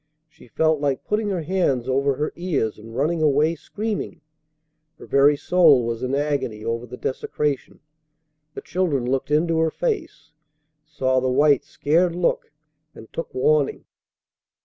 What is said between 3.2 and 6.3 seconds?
away screaming. Her very soul was in